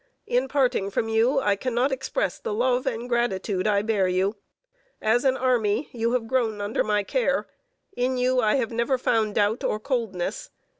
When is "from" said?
0.89-1.09